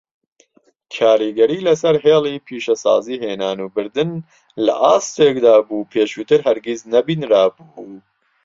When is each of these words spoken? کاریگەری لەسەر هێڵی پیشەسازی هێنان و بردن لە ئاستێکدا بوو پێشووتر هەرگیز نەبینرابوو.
کاریگەری 0.95 1.59
لەسەر 1.67 1.95
هێڵی 2.05 2.43
پیشەسازی 2.47 3.21
هێنان 3.23 3.57
و 3.61 3.67
بردن 3.75 4.09
لە 4.65 4.73
ئاستێکدا 4.83 5.55
بوو 5.67 5.89
پێشووتر 5.93 6.39
هەرگیز 6.47 6.79
نەبینرابوو. 6.93 7.97